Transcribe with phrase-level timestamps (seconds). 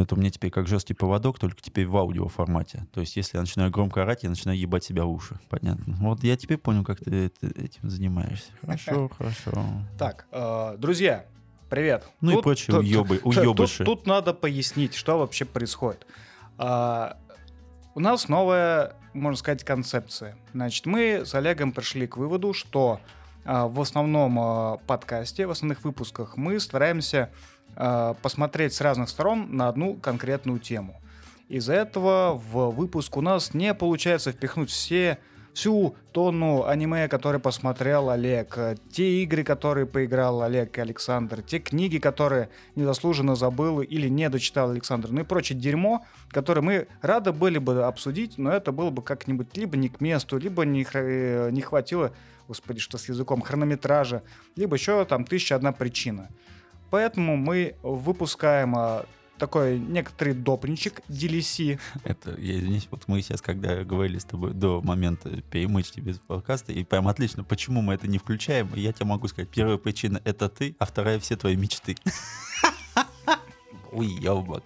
[0.00, 2.86] Это у меня теперь как жесткий поводок, только теперь в аудио формате.
[2.92, 5.38] То есть, если я начинаю громко орать, я начинаю ебать себя в уши.
[5.48, 5.96] Понятно.
[6.00, 8.50] Вот я теперь понял, как ты этим занимаешься.
[8.62, 9.64] Хорошо, хорошо.
[9.98, 11.26] Так, э, друзья,
[11.68, 12.06] привет.
[12.20, 13.84] Ну и прочие тут- уёбыши.
[13.84, 16.06] Тут, надо пояснить, что вообще происходит.
[16.58, 17.16] А,
[17.94, 20.36] у нас новая, можно сказать, концепция.
[20.52, 23.00] Значит, мы с Олегом пришли к выводу, что
[23.44, 27.30] а, в основном подкасте, в основных выпусках мы стараемся
[27.76, 31.00] а, посмотреть с разных сторон на одну конкретную тему.
[31.48, 35.18] Из-за этого в выпуск у нас не получается впихнуть все
[35.52, 41.58] всю тонну аниме, которые посмотрел Олег, э, те игры, которые поиграл Олег и Александр, те
[41.58, 47.32] книги, которые незаслуженно забыл или не дочитал Александр, ну и прочее дерьмо, которое мы рады
[47.32, 51.50] были бы обсудить, но это было бы как-нибудь либо не к месту, либо не, э,
[51.50, 52.12] не хватило,
[52.48, 54.22] господи, что с языком, хронометража,
[54.56, 56.28] либо еще там тысяча одна причина.
[56.90, 59.06] Поэтому мы выпускаем а,
[59.40, 61.80] такой некоторый допничек DLC.
[62.04, 66.72] Это, я извиняюсь, вот мы сейчас, когда говорили с тобой до момента перемычки без подкаста,
[66.72, 70.48] и прям отлично, почему мы это не включаем, я тебе могу сказать, первая причина— это
[70.48, 71.96] ты, а вторая— все твои мечты.
[73.92, 74.62] Уебок.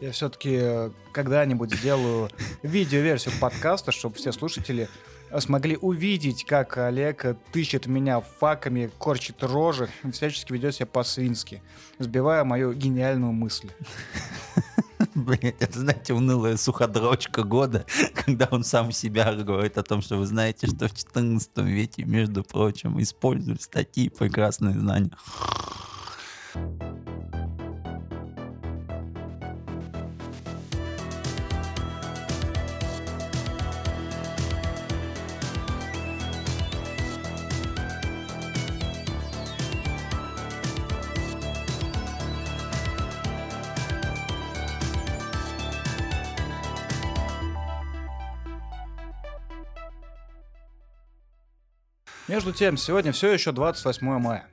[0.00, 2.30] Я все-таки когда-нибудь сделаю
[2.62, 9.88] видеоверсию подкаста, чтобы все слушатели э, смогли увидеть, как Олег тыщет меня факами, корчит рожи,
[10.12, 11.62] всячески ведет себя по-свински,
[11.98, 13.70] сбивая мою гениальную мысль.
[15.14, 20.26] Блять, это, знаете, унылая суходрочка года, когда он сам себя говорит о том, что вы
[20.26, 25.10] знаете, что в 14 веке, между прочим, использовали статьи прекрасные знания.
[52.32, 54.46] Между тем, сегодня все еще 28 мая.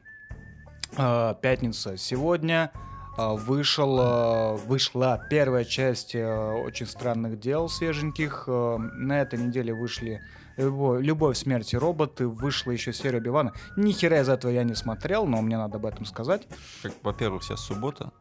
[0.98, 1.96] Э, Пятница.
[1.96, 2.74] Сегодня
[3.18, 8.44] э, вышел, э, вышла первая часть э, очень странных дел свеженьких.
[8.48, 10.22] Э, На этой неделе вышли
[10.58, 12.28] Любовь, Любовь, смерть и роботы.
[12.28, 13.54] Вышла еще серия Бивана.
[13.78, 16.50] Ни хера из этого я не смотрел, но мне надо об этом сказать.
[16.84, 18.12] Как, во-первых, сейчас суббота.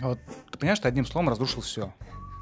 [0.00, 0.18] Вот,
[0.50, 1.92] ты понимаешь, ты одним словом разрушил все.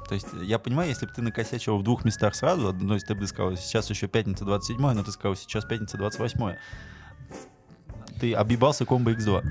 [0.09, 3.13] То есть я понимаю, если бы ты накосячил в двух местах сразу, одно из ты
[3.13, 6.55] бы сказал, сейчас еще пятница 27 но ты сказал, сейчас пятница 28
[8.19, 9.43] Ты объебался комбо X2.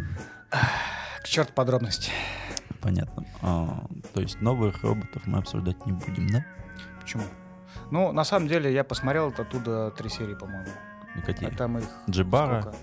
[0.51, 2.11] К черту подробности.
[2.81, 3.25] Понятно.
[3.41, 6.45] А, то есть новых роботов мы обсуждать не будем, да?
[7.01, 7.23] Почему?
[7.93, 10.71] Ну, на самом деле, я посмотрел оттуда три серии, по-моему.
[11.15, 11.51] Ну, какие?
[11.51, 12.63] А там их Джибара.
[12.63, 12.79] сколько?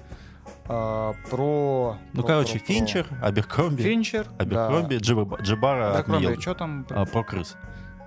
[0.68, 1.98] А, про...
[2.14, 6.86] Ну, про- короче, про- про- Финчер, Аберкромби, Финчер, Аберкромби, Джиба- Джибара, Аберкромби, что там?
[6.90, 7.56] А, про крыс.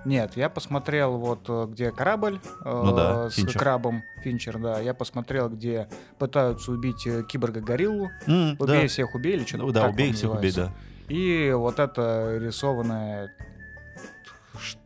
[0.05, 3.59] Нет, я посмотрел вот, э, где корабль э, Ну да, с Финчер.
[3.59, 4.79] крабом, Финчер, да.
[4.79, 8.09] Я посмотрел, где пытаются убить э, киборга-гориллу.
[8.25, 8.87] М, Убей да.
[8.87, 10.73] всех, убей, или что-то Ну, да, убей всех, убей, называется.
[11.07, 11.13] да.
[11.13, 13.29] И вот эта рисованная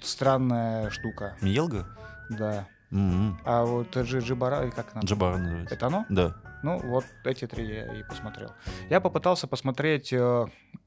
[0.01, 1.85] странная штука, Миелга?
[2.29, 2.65] да.
[2.91, 3.39] М-м.
[3.45, 5.01] А вот Джи Джибара, как она?
[5.03, 5.75] Джибара называется.
[5.75, 6.05] Это оно?
[6.09, 6.35] Да.
[6.63, 8.51] Ну, вот эти три я и посмотрел.
[8.89, 10.45] Я попытался посмотреть э,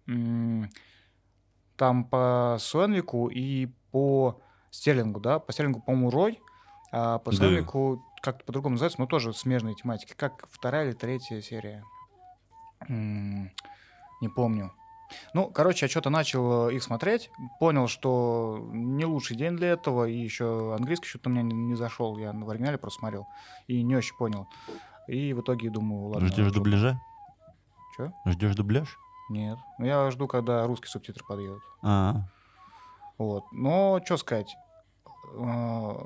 [0.08, 0.70] м,
[1.76, 5.38] там по Суэнвику и по Стерлингу, да?
[5.38, 6.40] По Стерлингу, по-моему, Рой,
[6.92, 7.36] а по Да.
[7.36, 10.14] Суэнвику как-то по-другому называется, но тоже смежные тематики.
[10.16, 11.84] Как вторая или третья серия?
[12.88, 13.50] М,
[14.22, 14.72] Не помню.
[15.34, 20.08] Ну, короче, я что-то начал э, их смотреть, понял, что не лучший день для этого,
[20.08, 23.26] и еще английский что-то у меня не, не зашел, я в оригинале просто смотрел,
[23.68, 24.48] и не очень понял.
[25.08, 26.26] И в итоге думаю, ладно.
[26.28, 27.00] Ждешь дубляжа?
[27.96, 28.12] Че?
[28.26, 28.98] Ждешь дубляж?
[29.30, 29.58] Нет.
[29.78, 31.62] Ну, я жду, когда русский субтитр подъедут.
[31.82, 32.22] А,
[33.18, 33.44] Вот.
[33.52, 34.54] Но, что сказать?
[35.38, 35.96] А,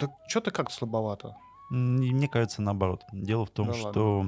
[0.00, 1.36] Да что-то как-то слабовато.
[1.70, 3.02] Мне кажется, наоборот.
[3.12, 4.26] Дело в том, Да что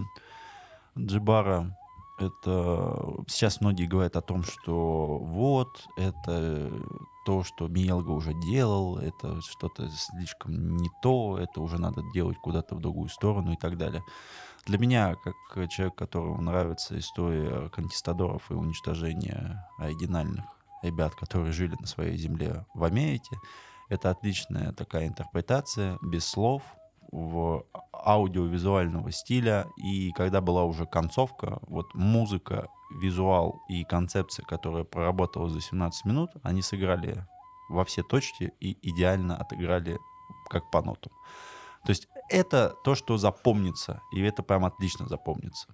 [0.99, 1.77] Джибара
[2.19, 6.73] это сейчас многие говорят о том, что вот это
[7.25, 12.77] то, что Миелга уже делал, это что-то слишком не то, это уже надо делать куда-то
[12.77, 14.03] в другую сторону и так далее.
[14.65, 20.45] Для меня, как человек, которому нравится история конкистадоров и уничтожения оригинальных
[20.83, 23.37] ребят, которые жили на своей земле в Америке,
[23.89, 26.63] это отличная такая интерпретация, без слов,
[27.13, 29.67] в аудиовизуального стиля.
[29.77, 36.31] И когда была уже концовка, вот музыка, визуал и концепция, которая проработала за 17 минут,
[36.43, 37.25] они сыграли
[37.69, 39.99] во все точки и идеально отыграли
[40.49, 41.13] как по нотам.
[41.85, 45.69] То есть это то, что запомнится, и это прям отлично запомнится.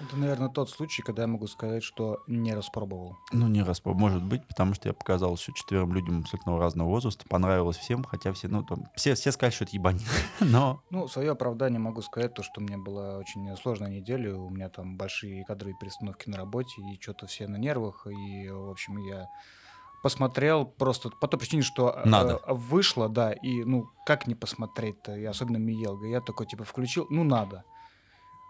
[0.00, 3.16] Это, наверное, тот случай, когда я могу сказать, что не распробовал.
[3.32, 7.24] Ну, не раз, может быть, потому что я показал еще четверым людям абсолютно разного возраста,
[7.28, 10.00] понравилось всем, хотя все, ну, там, все, все сказали, что это ебань,
[10.40, 10.82] но...
[10.90, 14.96] Ну, свое оправдание могу сказать, то, что мне была очень сложная неделя, у меня там
[14.96, 19.28] большие кадры перестановки на работе, и что-то все на нервах, и, в общем, я
[20.02, 22.38] посмотрел просто по той причине, что э, Надо.
[22.46, 27.24] вышло, да, и, ну, как не посмотреть-то, и особенно Миелга, я такой, типа, включил, ну,
[27.24, 27.64] надо.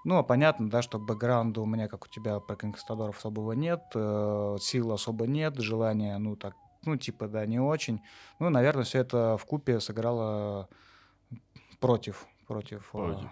[0.04, 3.82] Ну, а понятно, да, что бэкграунда у меня, как у тебя, про конкистадоров особого нет,
[3.94, 6.54] э, сил особо нет, желания, ну, так,
[6.84, 8.02] ну, типа, да, не очень.
[8.38, 10.68] Ну, наверное, все это в купе сыграло
[11.80, 13.30] против, против, э, против.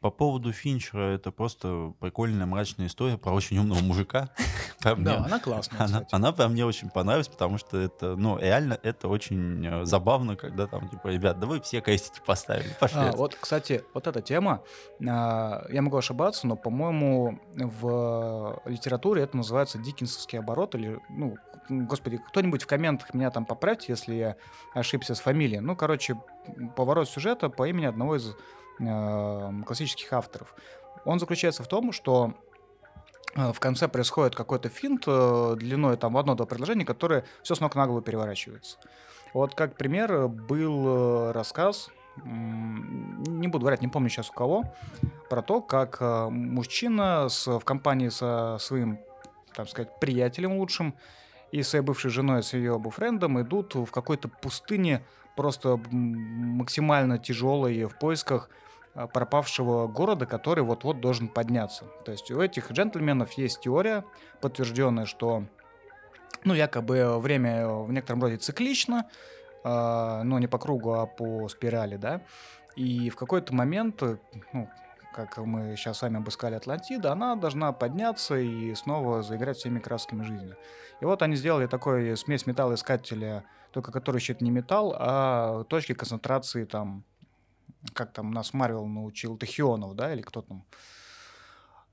[0.00, 4.30] По поводу Финчера, это просто прикольная мрачная история про очень умного мужика.
[4.82, 9.08] да, она классная, она, она прям мне очень понравилась, потому что это, ну, реально, это
[9.08, 13.00] очень э, забавно, когда там, типа, ребят, да вы все крестики поставили, пошли.
[13.00, 14.62] А, вот, кстати, вот эта тема,
[15.06, 21.36] а, я могу ошибаться, но, по-моему, в литературе это называется диккенсовский оборот, или, ну,
[21.68, 24.36] господи, кто-нибудь в комментах меня там поправьте, если я
[24.74, 25.60] ошибся с фамилией.
[25.60, 26.18] Ну, короче,
[26.76, 28.34] поворот сюжета по имени одного из
[28.80, 30.54] э, классических авторов.
[31.04, 32.34] Он заключается в том, что
[33.36, 37.60] э, в конце происходит какой-то финт э, длиной там в одно-два предложения, которое все с
[37.60, 38.78] ног на голову переворачивается.
[39.32, 41.90] Вот как пример был рассказ,
[42.24, 44.64] не буду говорить, не помню сейчас у кого,
[45.28, 46.00] про то, как
[46.30, 48.98] мужчина с, в компании со своим,
[49.54, 50.96] так сказать, приятелем лучшим
[51.52, 55.04] и своей бывшей женой, с ее буфрендом идут в какой-то пустыне
[55.36, 58.50] просто максимально тяжелой в поисках
[58.94, 61.84] пропавшего города, который вот-вот должен подняться.
[62.04, 64.04] То есть у этих джентльменов есть теория,
[64.40, 65.44] подтвержденная, что
[66.44, 69.06] ну, якобы время в некотором роде циклично,
[69.62, 72.22] э, но не по кругу, а по спирали, да.
[72.76, 74.02] И в какой-то момент,
[74.52, 74.68] ну,
[75.14, 80.22] как мы сейчас с вами обыскали Атлантида, она должна подняться и снова заиграть всеми красками
[80.22, 80.54] жизни.
[81.00, 86.64] И вот они сделали такой смесь металлоискателя, только который еще не металл, а точки концентрации
[86.64, 87.04] там
[87.92, 90.64] как там нас Марвел научил, Тахионов, да, или кто там.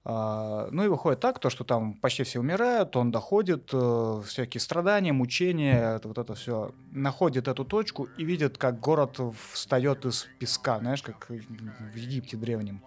[0.09, 4.61] А, ну и выходит так, то, что там почти все умирают, он доходит, э, всякие
[4.61, 9.19] страдания, мучения, это, вот это все, находит эту точку и видит, как город
[9.51, 12.81] встает из песка, знаешь, как в Египте древнем.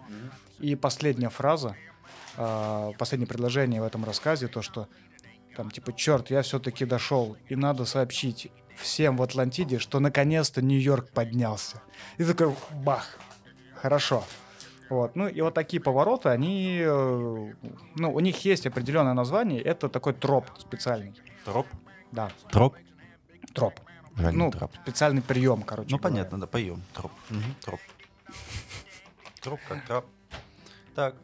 [0.57, 1.75] И последняя фраза,
[2.37, 4.87] э, последнее предложение в этом рассказе, то, что
[5.55, 11.09] там типа, черт, я все-таки дошел, и надо сообщить всем в Атлантиде, что наконец-то Нью-Йорк
[11.09, 11.81] поднялся.
[12.17, 13.17] И такой, бах,
[13.75, 14.23] хорошо.
[14.89, 15.15] Вот.
[15.15, 17.53] Ну и вот такие повороты, они, э,
[17.95, 21.15] ну, у них есть определенное название, это такой троп специальный.
[21.45, 21.67] Троп?
[22.11, 22.29] Да.
[22.49, 22.75] Троп?
[23.53, 23.79] Троп.
[24.17, 24.71] Жаль, ну, троп.
[24.83, 25.89] специальный прием, короче.
[25.89, 26.15] Ну, говоря.
[26.15, 26.83] понятно, да, прием.
[26.93, 27.11] Троп.
[27.29, 27.79] Угу, троп.
[29.41, 30.05] Троп как троп.
[30.93, 31.15] Так.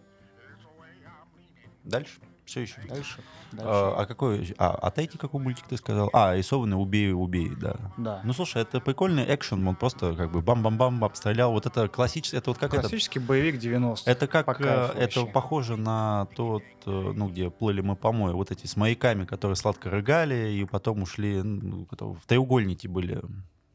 [1.84, 2.20] Дальше.
[2.48, 2.80] Все еще.
[2.88, 3.20] Дальше.
[3.60, 4.56] А, а какой?
[4.58, 6.10] А, отойти какой мультик ты сказал?
[6.14, 7.76] А, рисованный убей, убей, да.
[7.98, 8.22] Да.
[8.24, 11.52] Ну слушай, это прикольный экшен, он просто как бы бам-бам-бам обстрелял.
[11.52, 13.28] Вот это классический, это вот как Классический это...
[13.28, 18.14] боевик 90 Это как, э, это похоже на тот, э, ну где плыли мы по
[18.14, 23.22] морю, вот эти с маяками, которые сладко рыгали и потом ушли, ну, в треугольники были.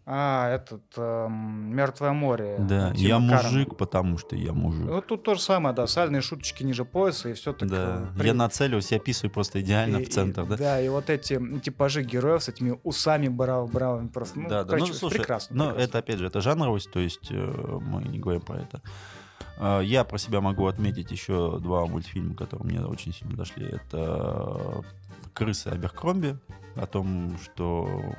[0.04, 2.56] А, этот эм, Мертвое море.
[2.58, 4.84] Да, Тима я мужик, потому что я мужик.
[4.84, 7.68] Ну, тут то же самое, да, сальные шуточки ниже пояса, и все так.
[7.68, 8.26] Да, при...
[8.26, 10.56] я нацелюсь, я писаю просто идеально и, в центр, и, да?
[10.56, 14.70] Да, и вот эти типажи героев с этими усами брав, бравыми просто, ну, да, да.
[14.70, 15.56] короче, ну, слушай, прекрасно.
[15.56, 15.88] Но прекрасно.
[15.88, 18.82] это, опять же, это жанровость, то есть э, мы не говорим про это.
[19.58, 23.66] Э, я про себя могу отметить еще два мультфильма, которые мне очень сильно дошли.
[23.66, 24.84] Это
[25.32, 26.38] «Крысы Аберкромби»,
[26.74, 28.14] о том, что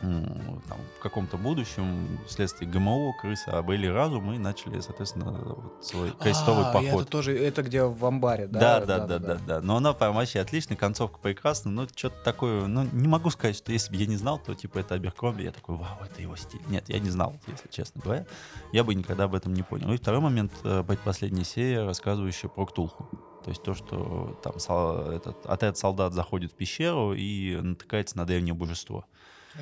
[0.00, 6.66] там, в каком-то будущем вследствие ГМО крысы обрели разум и начали, соответственно, вот свой крестовый
[6.66, 7.02] а, поход.
[7.02, 8.80] Это тоже, это где в амбаре, да?
[8.80, 9.40] Да, да, да, да, да.
[9.46, 9.60] да.
[9.60, 13.72] Но она прям вообще отличная, концовка прекрасная, но что-то такое, ну, не могу сказать, что
[13.72, 16.62] если бы я не знал, то, типа, это Аберкромби, я такой, вау, это его стиль.
[16.68, 18.26] Нет, я не знал, если честно говоря.
[18.72, 19.92] Я бы никогда об этом не понял.
[19.92, 23.08] И второй момент, э, последняя серия, рассказывающая про Ктулху.
[23.44, 24.54] То есть то, что там
[25.10, 29.04] этот отряд солдат заходит в пещеру и натыкается на древнее божество.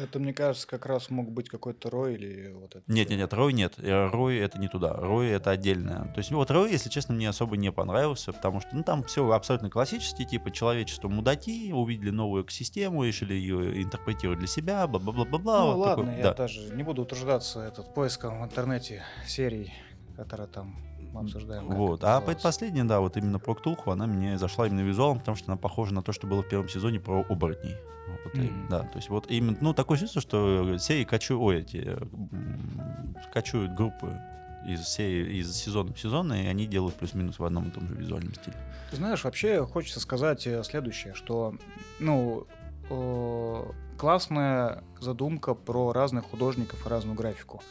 [0.00, 2.82] Это, мне кажется, как раз мог быть какой-то Рой или вот это.
[2.86, 3.74] Нет, нет, нет, Рой нет.
[3.78, 4.94] Э, Рой это не туда.
[4.94, 6.04] Рой это отдельное.
[6.12, 9.30] То есть вот Рой, если честно, мне особо не понравился, потому что ну, там все
[9.30, 15.60] абсолютно классический, типа человечество мудаки, увидели новую экосистему, решили ее интерпретировать для себя, бла-бла-бла-бла.
[15.60, 16.34] Ну вот ладно, такой, я да.
[16.34, 19.72] даже не буду утруждаться этот поиском в интернете серий
[20.16, 20.76] которое там
[21.12, 21.66] мы обсуждаем.
[21.66, 22.02] Вот.
[22.04, 25.56] А предпоследняя, да, вот именно про Ктулху, она мне зашла именно визуалом, потому что она
[25.56, 27.76] похожа на то, что было в первом сезоне про оборотней.
[28.24, 28.66] Вот, Мгм.
[28.68, 33.74] да, то есть вот именно, ну, такое чувство, что серии качу, ой, эти, м, качуют
[33.74, 34.18] группы
[34.66, 37.94] из серии, из сезона в сезон, и они делают плюс-минус в одном и том же
[37.94, 38.56] визуальном стиле.
[38.90, 41.54] Ты знаешь, вообще хочется сказать э, следующее, что,
[42.00, 42.46] ну,
[42.90, 43.64] э,
[43.98, 47.62] классная задумка про разных художников и разную графику.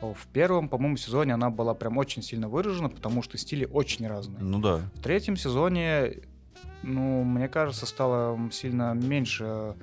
[0.00, 4.40] В первом, по-моему, сезоне она была прям очень сильно выражена, потому что стили очень разные.
[4.40, 4.80] Ну да.
[4.94, 6.22] В третьем сезоне,
[6.82, 9.74] ну, мне кажется, стало сильно меньше э,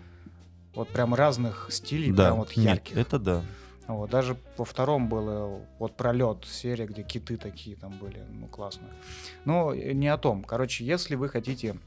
[0.74, 2.26] вот прям разных стилей, да.
[2.26, 2.98] прям вот Нет, ярких.
[2.98, 3.42] это да.
[3.88, 8.88] Вот, даже во втором было вот пролет серия, где киты такие там были, ну классно.
[9.46, 10.44] Но не о том.
[10.44, 11.78] Короче, если вы хотите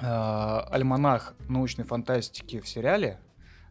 [0.00, 3.18] э, альманах научной фантастики в сериале,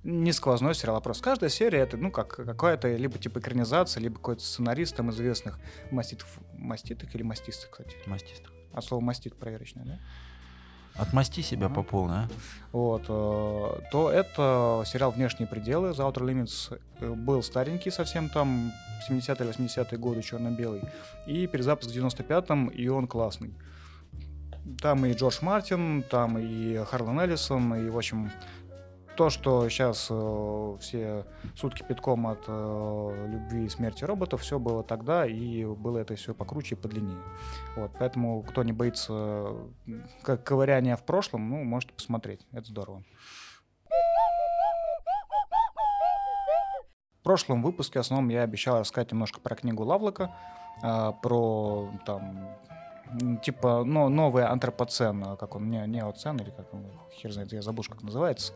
[0.08, 4.16] не сквозной сериал, а просто каждая серия это ну как какая-то либо типа экранизация, либо
[4.16, 5.60] какой-то сценарист там известных
[5.92, 7.98] маститов, маститок или мастистых, кстати.
[8.06, 8.44] Мастист.
[8.74, 10.00] А слово мастит проверочное, да?
[10.96, 11.76] Отмасти себя Ага.
[11.76, 12.30] по полной, а?
[12.72, 15.90] Вот, э, то это сериал «Внешние пределы».
[15.90, 18.72] The Outer Limits э, был старенький совсем там,
[19.08, 20.82] 70-е, 80-е годы, черно-белый.
[21.28, 23.54] И перезапуск в 95-м, и он классный.
[24.82, 28.32] Там и Джордж Мартин, там и Харлан Эллисон, и, в общем,
[29.18, 30.04] то, что сейчас
[30.82, 36.16] все сутки питком от э, любви и смерти роботов, все было тогда, и было это
[36.16, 37.18] все покруче и подлиннее.
[37.76, 39.56] Вот, поэтому, кто не боится
[40.22, 42.46] как ковыряния в прошлом, ну, можете посмотреть.
[42.52, 43.04] Это здорово.
[47.20, 50.32] В прошлом выпуске, в основном, я обещал рассказать немножко про книгу Лавлока,
[50.82, 52.56] а, про там
[53.42, 57.62] типа но, новый антропоцен, а, как он, не, неоцен или как он, хер знает, я
[57.62, 58.54] забыл, как называется.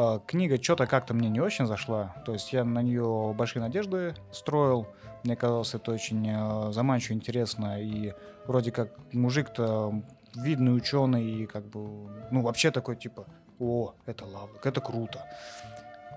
[0.00, 4.14] А, Книга что-то как-то мне не очень зашла, то есть я на нее большие надежды
[4.30, 4.86] строил,
[5.24, 8.14] мне казалось это очень э, заманчиво, интересно, и
[8.46, 10.00] вроде как мужик-то
[10.36, 13.26] видный ученый, и как бы, ну вообще такой типа,
[13.58, 15.26] о, это Лавлок, это круто.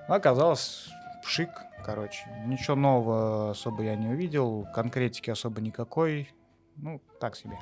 [0.08, 0.88] Оказалось,
[1.24, 1.50] пшик,
[1.84, 6.30] короче, ничего нового особо я не увидел, конкретики особо никакой,
[6.76, 7.58] ну, так себе.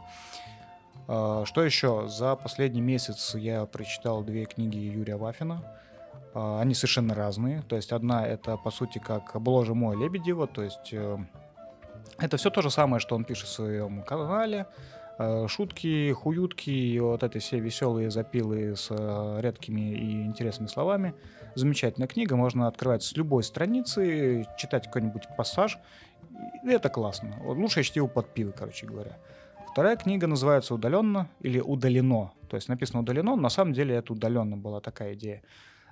[1.07, 2.09] А, Что еще?
[2.09, 5.63] За последний месяц я прочитал две книги Юрия Вафина.
[6.33, 7.63] А, Они совершенно разные.
[7.63, 11.17] То есть одна это, по сути, как «Боже мой, Лебедева», то есть э,
[12.17, 14.67] это все то же самое, что он пишет в своем канале.
[15.17, 21.13] Э, Шутки, хуютки, и вот эти все веселые запилы с э, редкими и интересными словами.
[21.55, 25.77] Замечательная книга, можно открывать с любой страницы, читать какой-нибудь пассаж.
[26.63, 27.37] Это классно.
[27.43, 29.17] Вот лучшее чтиво под пиво, короче говоря.
[29.71, 32.31] Вторая книга называется «Удаленно» или «Удалено».
[32.49, 35.41] То есть написано «удалено», но на самом деле это «удаленно» была такая идея.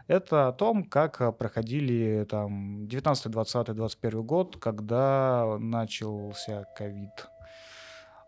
[0.08, 7.28] Это о том, как э, проходили там 19, 20, 21 год, когда начался ковид.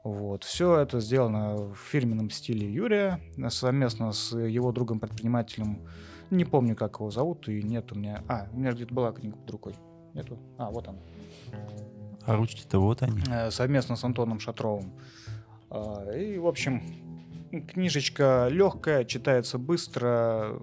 [0.03, 0.43] Вот.
[0.43, 5.88] Все это сделано в фирменном стиле Юрия, совместно с его другом-предпринимателем.
[6.29, 8.24] Не помню, как его зовут, и нет у меня...
[8.27, 9.75] А, у меня где-то была книга под рукой.
[10.13, 10.38] Нету?
[10.57, 11.00] А, вот она.
[12.25, 13.21] А ручки-то вот они.
[13.29, 14.93] Э, совместно с Антоном Шатровым.
[15.69, 16.81] А, И, в общем,
[17.67, 20.59] книжечка легкая, читается быстро.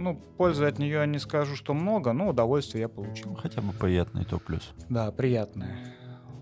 [0.00, 3.34] Ну, пользы от нее не скажу, что много, но удовольствие я Ну, получил.
[3.34, 4.72] хотя бы приятный то плюс.
[4.88, 5.76] Да, приятное.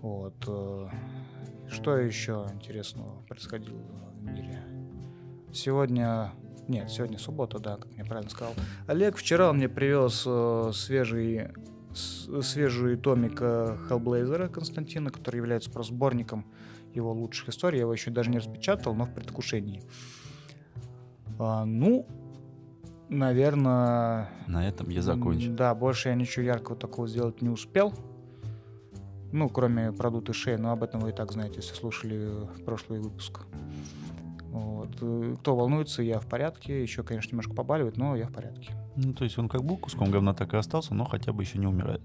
[0.01, 0.35] Вот.
[0.47, 0.87] э,
[1.67, 3.81] Что еще интересного происходило
[4.13, 4.61] в мире?
[5.51, 6.33] Сегодня...
[6.67, 8.53] Нет, сегодня суббота, да, как мне правильно сказал.
[8.85, 11.47] Олег вчера он мне привез э, свежий,
[11.95, 16.45] с- свежий томик э, Hellblazer Константина, который является просто сборником
[16.93, 17.77] его лучших историй.
[17.77, 19.81] Я его еще даже не распечатал, но в предвкушении.
[21.39, 22.05] А, ну,
[23.09, 24.29] наверное...
[24.47, 25.49] На этом я закончу.
[25.49, 27.93] М, Да, больше я ничего яркого такого сделать не успел.
[29.31, 32.31] Ну, кроме продута шеи, но об этом вы и так знаете, если слушали
[32.65, 33.41] прошлый выпуск.
[34.51, 34.89] Вот.
[35.01, 36.81] Э, Кто волнуется, я в порядке.
[36.81, 38.73] Еще, конечно, немножко побаливает, но я в порядке.
[38.95, 41.59] Ну, то есть он как был куском говна, так и остался, но хотя бы еще
[41.59, 42.01] не умирает.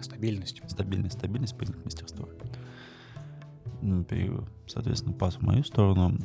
[0.00, 0.62] Стабильность.
[0.68, 2.26] Стабильность, стабильность, признак мастерства.
[3.82, 4.04] Ну,
[4.66, 6.16] Соответственно, пас в мою сторону.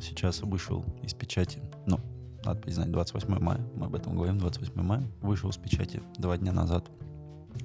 [0.00, 1.98] Сейчас вышел из печати, ну,
[2.44, 6.52] надо признать, 28 мая, мы об этом говорим, 28 мая, вышел из печати два дня
[6.52, 6.90] назад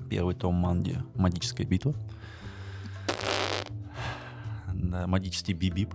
[0.10, 1.94] первый том манги «Магическая битва».
[4.74, 5.94] Да, магический бибип,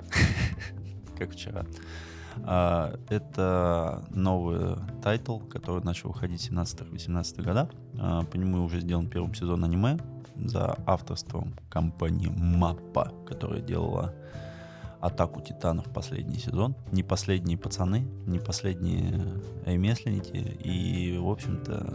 [1.18, 1.64] как вчера.
[2.44, 7.70] А, Это новый тайтл, который начал выходить в 17-18 годах.
[8.30, 9.98] По нему уже сделан первый сезон аниме
[10.36, 14.14] за авторством компании MAPPA, которая делала
[15.02, 16.76] Атаку Титанов последний сезон.
[16.92, 20.36] Не последние пацаны, не последние ремесленники.
[20.36, 21.94] И, в общем-то,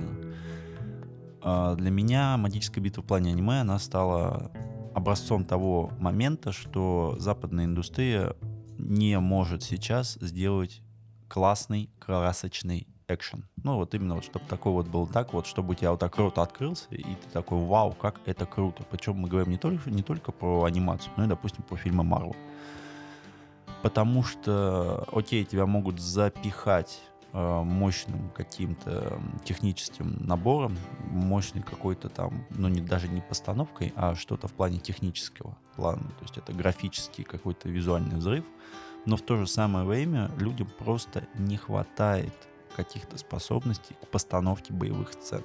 [1.42, 4.52] а, для меня магическая битва в плане аниме, она стала
[4.94, 8.36] образцом того момента, что западная индустрия
[8.78, 10.82] не может сейчас сделать
[11.30, 13.46] классный, красочный экшен.
[13.64, 16.18] Ну, вот именно вот, чтобы такой вот был так, вот, чтобы у тебя вот так
[16.18, 18.84] рот открылся, и ты такой, вау, как это круто.
[18.92, 22.36] Причем мы говорим не только, не только про анимацию, но и, допустим, про фильмы Марвел.
[23.82, 27.00] Потому что, окей, тебя могут запихать
[27.34, 30.78] э, мощным каким-то техническим набором,
[31.10, 36.04] мощной какой-то там, ну не даже не постановкой, а что-то в плане технического плана.
[36.04, 38.46] То есть это графический какой-то визуальный взрыв.
[39.06, 42.34] Но в то же самое время людям просто не хватает
[42.76, 45.44] каких-то способностей к постановке боевых сцен.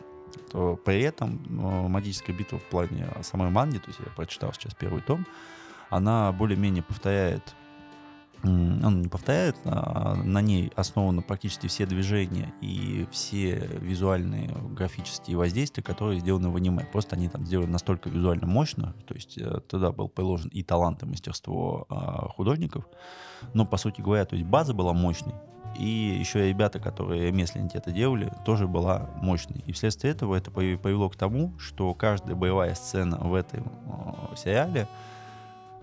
[0.85, 5.03] При этом ну, магическая битва в плане самой манги, то есть я прочитал сейчас первый
[5.03, 5.27] том,
[5.91, 7.55] она более-менее повторяет
[8.45, 15.83] он не повторяет, а на ней основаны практически все движения и все визуальные графические воздействия,
[15.83, 16.87] которые сделаны в аниме.
[16.93, 21.03] Просто они там сделаны настолько визуально мощно, то есть э, туда был приложен и талант,
[21.03, 22.85] и мастерство а, художников,
[23.55, 25.35] но, по сути говоря, то есть база была мощной,
[25.79, 29.63] и еще ребята, которые ремесленники это делали, тоже была мощной.
[29.67, 33.73] И вследствие этого это привело к тому, что каждая боевая сцена в этом
[34.33, 34.89] э, сериале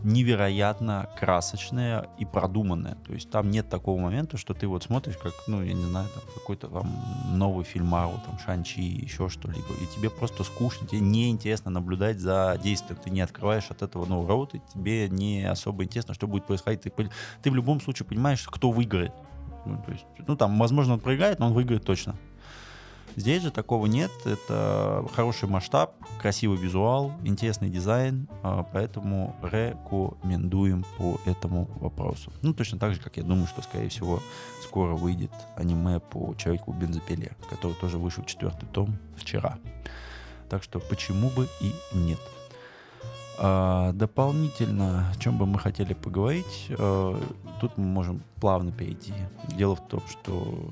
[0.03, 2.95] невероятно красочная и продуманная.
[3.05, 6.07] То есть там нет такого момента, что ты вот смотришь, как, ну, я не знаю,
[6.13, 6.89] там какой-то там
[7.31, 12.59] новый фильм Марвел, там Шанчи, еще что-либо, и тебе просто скучно, тебе неинтересно наблюдать за
[12.63, 16.45] действием, ты не открываешь от этого новый рот, и тебе не особо интересно, что будет
[16.45, 16.81] происходить.
[16.81, 16.91] Ты,
[17.41, 19.13] ты в любом случае понимаешь, кто выиграет.
[19.65, 22.15] Ну, то есть, ну, там, возможно, он проиграет, но он выиграет точно.
[23.15, 24.11] Здесь же такого нет.
[24.25, 32.31] Это хороший масштаб, красивый визуал, интересный дизайн, а, поэтому рекомендуем по этому вопросу.
[32.41, 34.21] Ну, точно так же, как я думаю, что, скорее всего,
[34.63, 39.57] скоро выйдет аниме по Человеку бензопиле, который тоже вышел четвертый том вчера.
[40.49, 42.19] Так что почему бы и нет.
[43.41, 47.17] А, дополнительно, о чем бы мы хотели поговорить, а,
[47.61, 49.13] тут мы можем плавно перейти.
[49.55, 50.71] Дело в том, что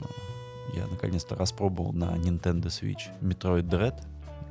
[0.73, 3.95] я наконец-то распробовал на Nintendo Switch Metroid Dread.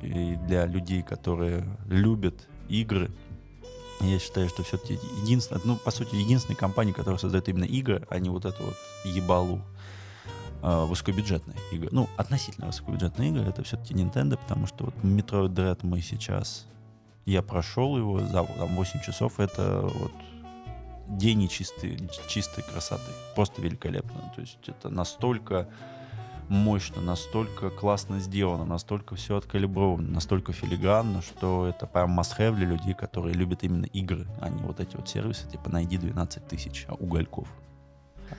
[0.01, 3.09] И для людей, которые любят игры,
[4.01, 8.19] я считаю, что все-таки единственная, ну, по сути, единственная компания, которая создает именно игры, а
[8.19, 9.61] не вот эту вот ебалу
[10.61, 11.89] э, высокобюджетные игры.
[11.91, 16.67] Ну, относительно высокобюджетные игры, это все-таки Nintendo, потому что вот Metroid Dread мы сейчас
[17.27, 19.39] я прошел его за там, 8 часов.
[19.39, 20.13] Это вот
[21.09, 23.11] день чистой, чистой красоты.
[23.35, 24.31] Просто великолепно.
[24.33, 25.67] То есть это настолько
[26.49, 32.93] мощно, настолько классно сделано, настолько все откалибровано, настолько филигранно, что это прям must-have для людей,
[32.93, 37.47] которые любят именно игры, а не вот эти вот сервисы, типа найди 12 тысяч угольков.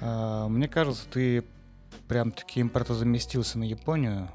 [0.01, 1.45] А, мне кажется, ты
[2.07, 4.29] прям таки импортозаместился на Японию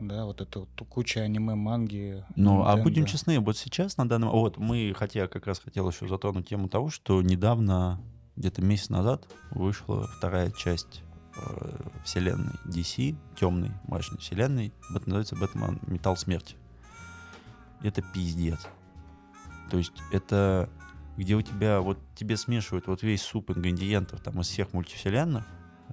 [0.00, 2.24] да, вот это вот куча аниме, манги.
[2.34, 4.30] Ну, а будем честны, вот сейчас на данном...
[4.30, 8.00] Вот мы, хотя как раз хотел еще затронуть тему того, что недавно,
[8.36, 11.02] где-то месяц назад, вышла вторая часть
[11.36, 14.72] э, вселенной DC, темной, мрачной вселенной.
[14.90, 16.56] Называется Бэтмен Металл Смерти.
[17.82, 18.66] Это пиздец.
[19.70, 20.68] То есть это
[21.16, 25.44] где у тебя, вот тебе смешивают вот весь суп ингредиентов там из всех мультивселенных,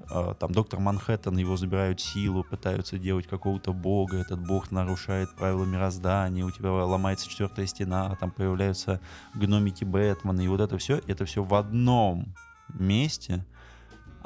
[0.09, 5.65] а, там доктор Манхэттен, его забирают силу, пытаются делать какого-то бога, этот бог нарушает правила
[5.65, 9.01] мироздания, у тебя ломается четвертая стена, там появляются
[9.33, 12.33] гномики Бэтмена, и вот это все, это все в одном
[12.69, 13.45] месте,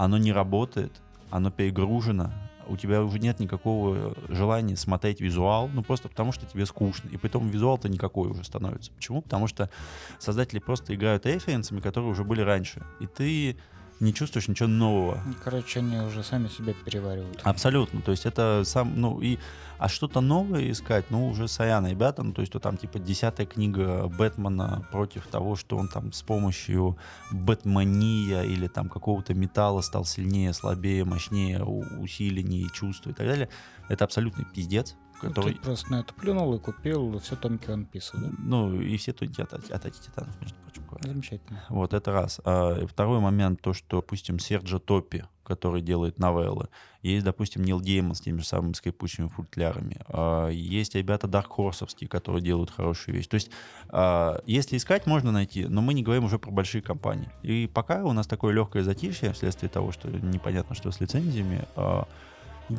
[0.04, 0.92] оно не работает,
[1.30, 2.32] оно перегружено,
[2.68, 7.10] у тебя уже нет никакого желания смотреть визуал, ну просто потому что тебе скучно.
[7.10, 8.92] И потом визуал-то никакой уже становится.
[8.92, 9.22] Почему?
[9.22, 9.70] Потому что
[10.20, 12.84] создатели просто играют референсами, которые уже были раньше.
[13.00, 13.58] И ты
[14.02, 15.22] не чувствуешь ничего нового.
[15.44, 17.40] Короче, они уже сами себя переваривают.
[17.44, 18.02] Абсолютно.
[18.02, 19.38] То есть это сам, ну и,
[19.78, 23.46] а что-то новое искать, ну уже сорян, ребята, ну то есть то там типа десятая
[23.46, 26.98] книга Бэтмена против того, что он там с помощью
[27.32, 33.50] бэтмания или там какого-то металла стал сильнее, слабее, мощнее, усиленнее чувства и так далее.
[33.88, 34.96] Это абсолютный пиздец.
[35.22, 35.54] Который...
[35.54, 38.32] Ты просто на это плюнул и купил все томики One Piece, да?
[38.40, 40.61] Ну, и все томики от, от Титанов, между.
[41.02, 41.64] Замечательно.
[41.70, 42.40] Вот, это раз.
[42.44, 46.70] А, второй момент, то, что, допустим, Серджо Топи, который делает новеллы,
[47.02, 52.44] есть, допустим, Нил Гейман с теми же самыми скрипучими футлярами, а, есть ребята Даркхорсовские, которые
[52.44, 53.28] делают хорошие вещи.
[53.28, 53.52] То есть,
[53.90, 57.30] а, если искать, можно найти, но мы не говорим уже про большие компании.
[57.42, 62.08] И пока у нас такое легкое затишье вследствие того, что непонятно, что с лицензиями, а,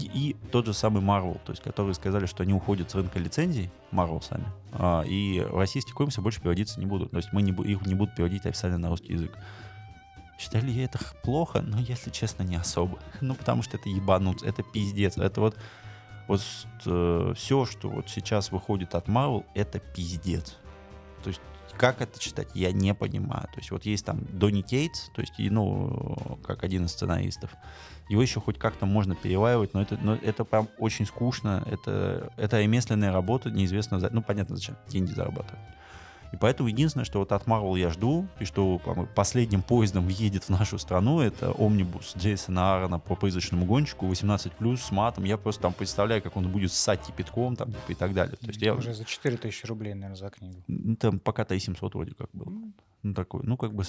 [0.00, 3.70] и тот же самый Marvel, то есть которые сказали, что они уходят с рынка лицензий,
[3.90, 7.10] Marvel сами, а, и российские комиксы больше переводиться не будут.
[7.10, 9.36] То есть мы не, их не будут переводить официально на русский язык.
[10.38, 11.60] Считали я это плохо?
[11.62, 12.98] Но, если честно, не особо.
[13.20, 15.16] Ну, потому что это ебануть, это пиздец.
[15.16, 15.56] Это вот,
[16.26, 16.40] вот
[16.86, 20.56] э, все, что вот сейчас выходит от Marvel, это пиздец.
[21.22, 21.40] То есть
[21.76, 23.44] как это читать, я не понимаю.
[23.52, 27.50] То есть вот есть там Донни Кейтс, то есть, ну, как один из сценаристов.
[28.08, 31.66] Его еще хоть как-то можно переваривать, но это, но это прям очень скучно.
[31.70, 35.60] Это, это ремесленная работа, неизвестно, за, ну, понятно, зачем, деньги зарабатывать.
[36.32, 38.80] И поэтому единственное, что вот от Marvel я жду, и что
[39.14, 44.90] последним поездом въедет в нашу страну, это омнибус Джейсона Аарона по призрачному гонщику 18+, с
[44.90, 45.24] матом.
[45.24, 48.36] Я просто там представляю, как он будет ссать кипятком там, типа, и так далее.
[48.36, 48.74] То есть я...
[48.74, 50.62] Уже за 4000 рублей, наверное, за книгу.
[50.96, 52.50] Там пока 3700 вроде как было.
[53.02, 53.84] Ну, такой, ну, как бы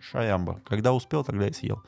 [0.00, 0.62] шаямба.
[0.64, 1.82] Когда успел, тогда и съел.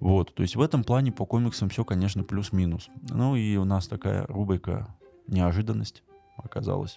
[0.00, 2.88] Вот, то есть в этом плане по комиксам все, конечно, плюс-минус.
[3.08, 4.88] Ну и у нас такая рубрика
[5.26, 6.02] неожиданность
[6.36, 6.96] оказалась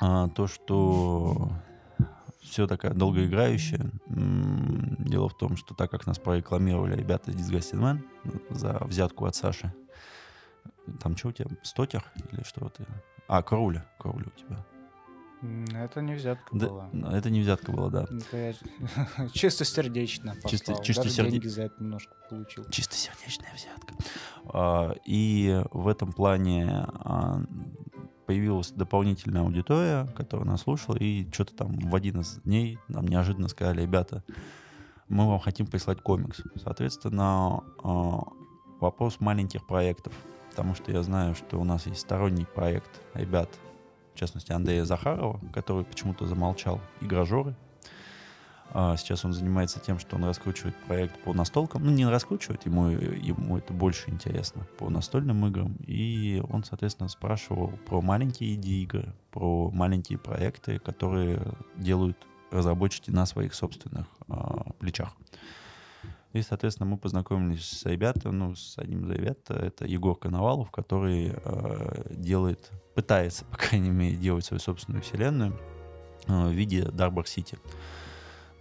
[0.00, 1.50] а, то, что
[2.40, 3.90] все такая долгоиграющая.
[4.06, 8.00] Дело в том, что так как нас прорекламировали ребята из Disgusting Man
[8.50, 9.72] за взятку от Саши,
[11.00, 12.86] там что у тебя, стотер или что ты?
[13.28, 14.64] А, круля, круля у тебя.
[15.74, 16.90] Это не взятка да, была.
[17.12, 18.02] Это не взятка была, да.
[18.04, 18.52] Это я
[19.32, 19.64] чисто.
[20.48, 21.30] Чисто, чисто Даже серде...
[21.32, 22.64] деньги за это немножко получил.
[22.70, 23.94] Чисто сердечная взятка.
[24.46, 27.42] А, и в этом плане а,
[28.26, 33.48] появилась дополнительная аудитория, которая нас слушала, и что-то там в один из дней нам неожиданно
[33.48, 34.24] сказали, ребята,
[35.08, 36.42] мы вам хотим прислать комикс.
[36.56, 38.22] Соответственно, а,
[38.80, 40.12] вопрос маленьких проектов,
[40.50, 43.48] потому что я знаю, что у нас есть сторонний проект ребят,
[44.16, 47.54] в частности Андрея Захарова, который почему-то замолчал, игражоры,
[48.72, 51.84] а сейчас он занимается тем, что он раскручивает проект по настолкам.
[51.84, 55.76] Ну, не раскручивает, ему, ему это больше интересно, по настольным играм.
[55.86, 61.40] И он, соответственно, спрашивал про маленькие идеи-игры, про маленькие проекты, которые
[61.76, 62.18] делают
[62.50, 65.12] разработчики на своих собственных а, плечах.
[66.36, 71.32] И, соответственно, мы познакомились с ребятами, ну, с одним из ребят, это Егор Коновалов, который
[71.34, 75.58] э, делает, пытается, по крайней мере, делать свою собственную вселенную
[76.26, 77.58] э, в виде Dark City.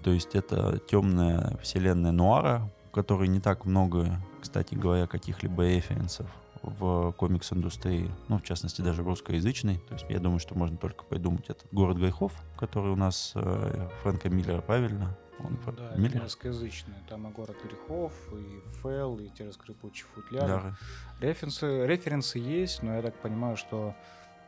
[0.03, 6.27] То есть это темная вселенная Нуара, в которой не так много, кстати говоря, каких-либо референсов
[6.61, 9.79] в комикс-индустрии, ну, в частности, даже русскоязычной.
[9.89, 13.89] То есть я думаю, что можно только придумать этот «Город грехов», который у нас э,
[14.01, 15.17] Фрэнка Миллера, правильно?
[15.39, 16.21] Он ну, да, Миллер?
[16.21, 16.95] русскоязычный.
[17.09, 20.47] Там и «Город грехов», и «Фэл», и «Те раскрепучий футляр».
[20.47, 20.75] Да.
[21.19, 23.95] Референсы, референсы есть, но я так понимаю, что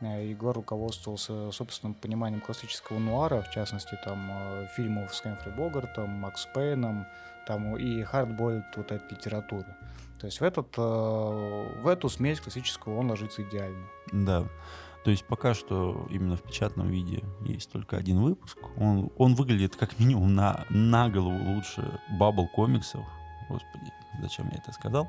[0.00, 6.10] Э, Егор руководствовался собственным пониманием классического нуара, в частности, там, э, фильмов с Хэмфри Богартом,
[6.10, 7.06] Макс Пейном,
[7.46, 9.66] там, и хардбойлд вот этой литературы.
[10.20, 13.86] То есть в, этот, э, в эту смесь классического он ложится идеально.
[14.12, 14.44] Да.
[15.04, 18.58] То есть пока что именно в печатном виде есть только один выпуск.
[18.76, 23.04] Он, он выглядит как минимум на, на голову лучше бабл комиксов.
[23.48, 25.08] Господи, зачем я это сказал?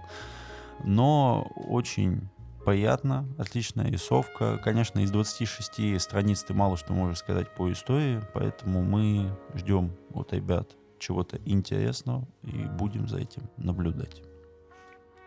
[0.83, 2.29] Но очень
[2.65, 4.57] приятно, отличная рисовка.
[4.63, 10.33] Конечно, из 26 страниц ты мало что можешь сказать по истории, поэтому мы ждем от
[10.33, 14.21] ребят чего-то интересного и будем за этим наблюдать.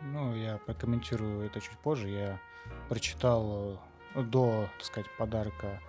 [0.00, 2.08] Ну, я прокомментирую это чуть позже.
[2.08, 2.40] Я
[2.88, 3.76] прочитал э,
[4.14, 5.80] до, так сказать, подарка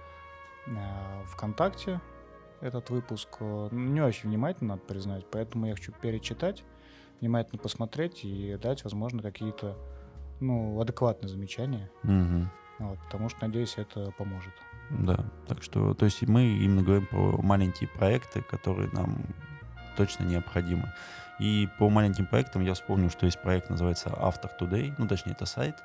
[0.68, 2.02] э, ВКонтакте
[2.62, 3.30] этот выпуск.
[3.72, 6.64] Не очень внимательно, надо признать, поэтому я хочу перечитать,
[7.20, 9.78] внимательно посмотреть и дать, возможно, какие-то
[10.40, 11.90] ну, адекватное замечание.
[12.04, 12.50] Угу.
[12.80, 14.54] Вот, потому что, надеюсь, это поможет.
[14.90, 19.24] Да, так что, то есть мы именно говорим про маленькие проекты, которые нам
[19.96, 20.92] точно необходимы.
[21.40, 25.46] И по маленьким проектам я вспомнил, что есть проект, называется After Today, ну, точнее, это
[25.46, 25.76] сайт.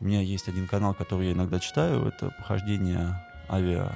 [0.00, 3.92] У меня есть один канал, который я иногда читаю, это похождение авиа,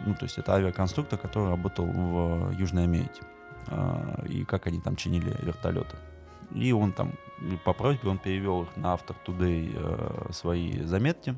[0.00, 3.22] ну, то есть это авиаконструктор, который работал в Южной Америке.
[3.68, 5.96] А, и как они там чинили вертолеты.
[6.52, 7.12] И он там,
[7.64, 11.34] по просьбе, он перевел их на After Today э, свои заметки,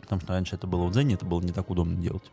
[0.00, 2.30] потому что раньше это было в Дзене, это было не так удобно делать.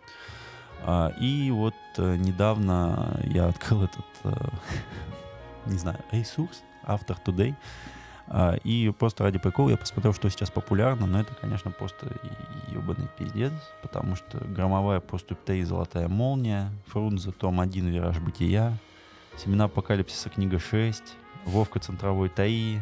[0.85, 4.33] А, и вот э, недавно я открыл этот, э,
[5.65, 7.55] не знаю, ресурс After Today, а,
[8.63, 12.07] и просто ради прикола я посмотрел, что сейчас популярно, но это, конечно, просто
[12.69, 18.77] ебаный пиздец, потому что громовая поступь 3, золотая молния, Фрунзе, том 1, вираж бытия,
[19.37, 21.03] семена апокалипсиса, книга 6,
[21.45, 22.79] Вовка центровой ТАИ.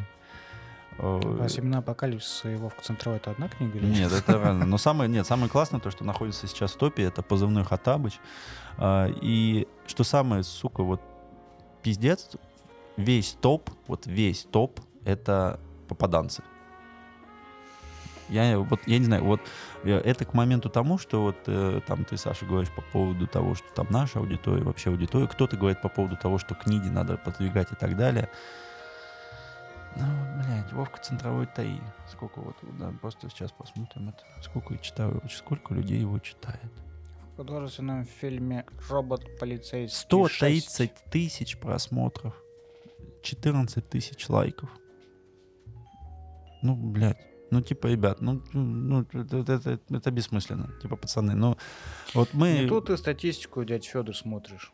[1.00, 3.80] А «Семена апокалипсиса» и «Вовка центровой»— это одна книга?
[3.80, 4.68] Или нет, это разное.
[4.68, 8.20] Но самое, нет, самое классное, то, что находится сейчас в топе, это позывной Хатабыч.
[8.78, 11.02] А, и что самое, сука, вот
[11.82, 12.30] пиздец,
[12.98, 16.44] весь топ, вот весь топ— это попаданцы.
[18.32, 19.42] Я вот, я не знаю, вот
[19.84, 23.56] э, это к моменту тому, что вот э, там ты, Саша, говоришь по поводу того,
[23.56, 27.74] что там наша аудитория, вообще аудитория, кто-то говорит по поводу того, что книги надо продвигать
[27.74, 28.30] и так далее.
[29.98, 30.06] Ну,
[30.38, 31.80] блядь, Вовка центровой ТАИ.
[32.10, 34.24] Сколько вот, да, просто сейчас посмотрим это.
[34.42, 36.72] Сколько я читаю, сколько людей его читает.
[37.34, 42.34] В художественном фильме «Робот полицейский 130 тысяч просмотров.
[43.24, 44.70] 14 тысяч лайков.
[46.62, 47.18] Ну, блядь.
[47.52, 50.72] Ну, типа, ребят, ну, ну это, это, это бессмысленно.
[50.82, 51.58] Типа, пацаны, ну,
[52.14, 52.62] вот мы...
[52.62, 54.72] Ну, тут ты статистику, дядь Федор, смотришь.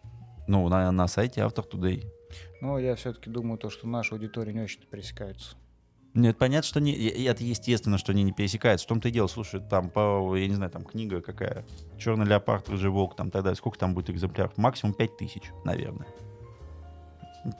[0.48, 2.06] Ну, на, на сайте Автор Today.
[2.62, 5.56] Ну, я все-таки думаю, то, что наша аудитория не очень пересекается.
[6.14, 8.86] Нет, понятно, что не, это естественно, что они не пересекаются.
[8.86, 11.66] В том-то и дело, слушай, там, по, я не знаю, там книга какая,
[11.98, 14.56] Черный леопард, рыжий волк, там тогда сколько там будет экземпляров?
[14.56, 16.08] Максимум 5 тысяч, наверное.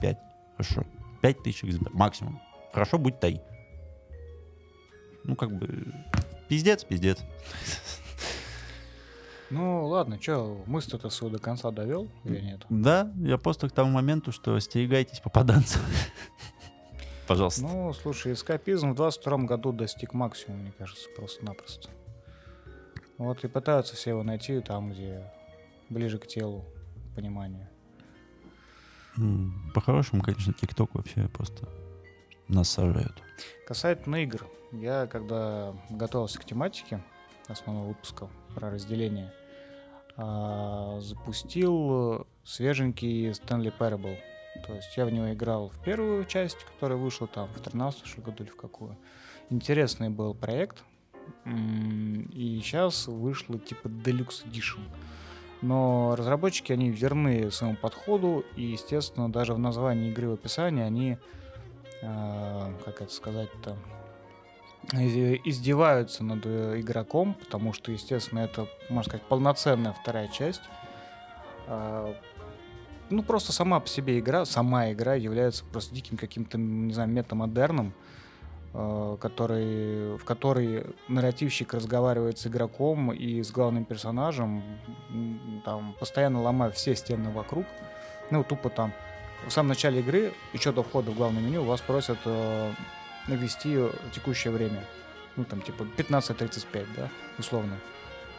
[0.00, 0.18] 5,
[0.56, 0.84] хорошо.
[1.22, 2.40] 5 тысяч экземпляров, максимум.
[2.72, 3.40] Хорошо, будет 3
[5.28, 5.84] ну, как бы,
[6.48, 7.18] пиздец, пиздец.
[9.50, 12.66] Ну, ладно, что, мысль-то свою до конца довел или нет?
[12.68, 15.82] Да, я просто к тому моменту, что остерегайтесь попаданцев.
[17.26, 17.62] Пожалуйста.
[17.62, 21.88] Ну, слушай, эскапизм в 22 году достиг максимума, мне кажется, просто-напросто.
[23.18, 25.30] Вот и пытаются все его найти там, где
[25.90, 26.64] ближе к телу
[27.14, 27.68] понимание.
[29.74, 31.68] По-хорошему, конечно, ТикТок вообще просто
[32.48, 33.22] нас сажают.
[33.66, 37.02] Касательно игр, я когда готовился к тематике
[37.46, 39.32] основного выпуска про разделение,
[40.16, 44.16] а, запустил свеженький Stanley Parable.
[44.66, 48.42] То есть я в него играл в первую часть, которая вышла там в 13 году
[48.42, 48.96] или в какую.
[49.50, 50.82] Интересный был проект.
[51.46, 54.80] И сейчас вышло типа Deluxe Edition.
[55.60, 61.18] Но разработчики, они верны своему подходу, и, естественно, даже в названии игры в описании они,
[62.02, 63.76] э, как это сказать-то,
[64.92, 70.62] издеваются над э, игроком, потому что, естественно, это, можно сказать, полноценная вторая часть.
[71.66, 72.14] А,
[73.10, 77.92] ну, просто сама по себе игра, сама игра является просто диким каким-то, не знаю, метамодерном,
[78.72, 84.62] который, в которой нарративщик разговаривает с игроком и с главным персонажем,
[85.64, 87.64] там, постоянно ломая все стены вокруг.
[88.30, 88.92] Ну, тупо там
[89.46, 92.72] в самом начале игры, еще до входа в главное меню, вас просят э,
[93.28, 93.78] навести
[94.12, 94.84] текущее время.
[95.36, 97.78] Ну, там, типа, 15.35, да, условно.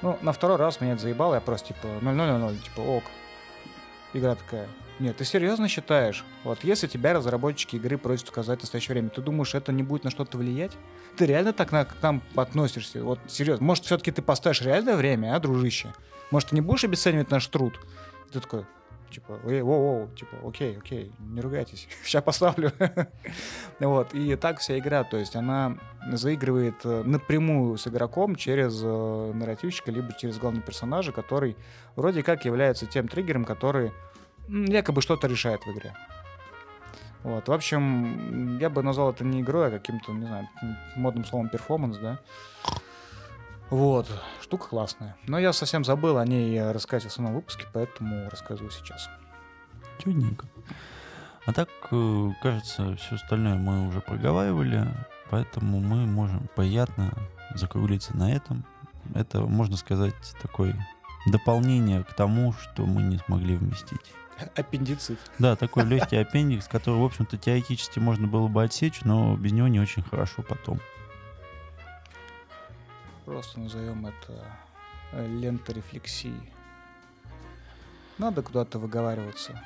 [0.01, 3.03] Ну, на второй раз меня это заебало, я просто, типа, 0.0.0, типа, ок.
[4.13, 4.67] Игра такая,
[4.99, 6.25] нет, ты серьезно считаешь?
[6.43, 10.11] Вот если тебя разработчики игры просят указать настоящее время, ты думаешь, это не будет на
[10.11, 10.71] что-то влиять?
[11.15, 13.03] Ты реально так на, к нам относишься?
[13.03, 13.65] Вот серьезно.
[13.65, 15.93] Может, все-таки ты поставишь реальное время, а, дружище?
[16.31, 17.79] Может, ты не будешь обесценивать наш труд?
[18.31, 18.65] ты такой,
[19.09, 22.71] типа, эй, воу, воу, типа, окей, окей, не ругайтесь, сейчас поставлю.
[23.79, 25.77] вот, и так вся игра, то есть она
[26.11, 31.55] заигрывает э, напрямую с игроком через э, нарративщика, либо через главного персонажа, который
[31.95, 33.91] вроде как является тем триггером, который
[34.47, 35.93] якобы что-то решает в игре.
[37.23, 40.47] Вот, в общем, я бы назвал это не игрой, а каким-то, не знаю,
[40.95, 42.19] модным словом перформанс, да.
[43.69, 44.07] Вот,
[44.41, 45.15] штука классная.
[45.27, 49.09] Но я совсем забыл о ней рассказать в основном выпуске, поэтому рассказываю сейчас.
[49.99, 50.47] Чудненько.
[51.45, 54.87] А так, э, кажется, все остальное мы уже проговаривали,
[55.29, 57.13] поэтому мы можем приятно
[57.55, 58.65] закруглиться на этом.
[59.13, 60.75] Это, можно сказать, такое
[61.27, 64.13] дополнение к тому, что мы не смогли вместить.
[64.55, 65.19] Аппендицит.
[65.37, 69.67] Да, такой легкий аппендикс, который, в общем-то, теоретически можно было бы отсечь, но без него
[69.67, 70.79] не очень хорошо потом.
[73.29, 74.43] Просто назовем это
[75.11, 76.51] э, лента рефлексии.
[78.17, 79.61] Надо куда-то выговариваться.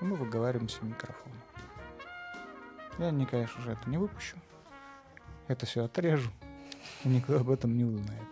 [0.00, 1.32] мы выговариваемся в микрофон.
[2.98, 4.38] Я, не, конечно же, это не выпущу.
[5.48, 6.30] Это все отрежу.
[7.04, 8.28] И никто об этом не узнает.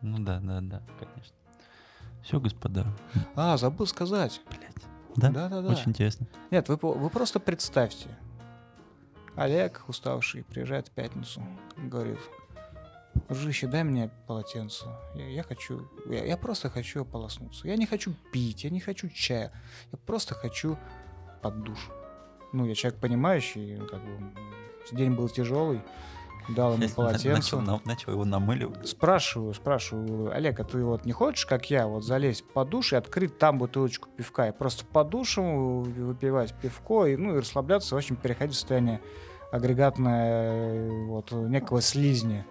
[0.00, 1.36] Ну да, да, да, конечно.
[2.22, 2.86] Все, господа.
[3.36, 4.40] А, забыл сказать.
[4.48, 4.74] Блять.
[5.16, 5.30] Да?
[5.30, 5.68] Да, да, да.
[5.68, 6.26] Очень интересно.
[6.50, 8.08] Нет, вы, вы просто представьте.
[9.36, 12.18] Олег, уставший, приезжает в пятницу, говорит,
[13.28, 14.86] Дружище, дай мне полотенце.
[15.14, 17.68] Я, я хочу, я, я просто хочу ополоснуться.
[17.68, 19.52] Я не хочу пить, я не хочу чая.
[19.92, 20.76] Я просто хочу
[21.42, 21.90] под душ.
[22.52, 24.32] Ну, я человек понимающий, как бы
[24.92, 25.82] день был тяжелый,
[26.48, 27.56] дал ему полотенце.
[27.56, 28.88] Начал, начал его намыливать.
[28.88, 32.96] Спрашиваю, спрашиваю, Олег, а ты вот не хочешь, как я, вот залезть под душ и
[32.96, 37.98] открыть там бутылочку пивка, и просто под душем выпивать пивко, и, ну, и расслабляться, в
[37.98, 39.00] общем, переходить в состояние
[39.52, 42.46] агрегатное э, вот некого слизня.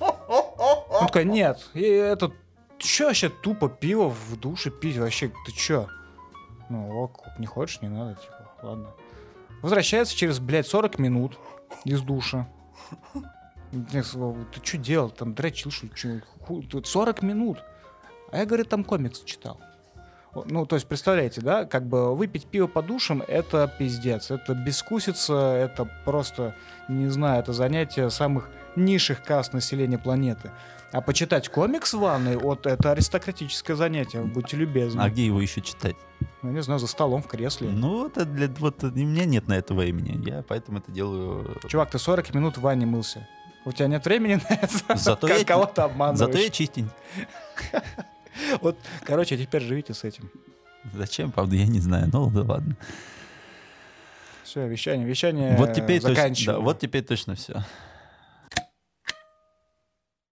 [0.00, 2.34] Он такой, нет, и этот,
[2.78, 5.88] чё вообще тупо пиво в душе пить вообще, ты чё?
[6.68, 8.90] Ну, ок, не хочешь, не надо, типа, ладно.
[9.62, 11.38] Возвращается через, блядь, 40 минут
[11.84, 12.48] из душа.
[13.70, 15.10] Ты что делал?
[15.10, 16.22] Там дрочил, что ли?
[16.84, 17.62] 40 минут.
[18.30, 19.60] А я, говорит, там комикс читал.
[20.46, 24.30] Ну, то есть, представляете, да, как бы выпить пиво по душам— это пиздец.
[24.30, 26.54] Это бескусица, это просто,
[26.88, 30.50] не знаю, это занятие самых низших каст населения планеты.
[30.92, 35.00] А почитать комикс в ванной, вот это аристократическое занятие, будьте любезны.
[35.00, 35.96] А где его еще читать?
[36.42, 37.70] Ну, не знаю, за столом, в кресле.
[37.70, 40.22] Ну, это для, вот, у меня нет на это времени.
[40.28, 41.58] Я поэтому это делаю...
[41.66, 43.26] Чувак, ты 40 минут в ванне мылся.
[43.64, 44.96] У тебя нет времени на это?
[44.96, 46.18] Зато Как я- кого-то обманываешь.
[46.18, 46.92] Зато я чистенький.
[48.62, 50.30] Вот, короче, теперь живите с этим.
[50.94, 52.08] Зачем, правда, я не знаю.
[52.12, 52.76] Ну, да ладно.
[54.42, 57.64] Все, вещание, вещание вот теперь точно, да, вот теперь точно все.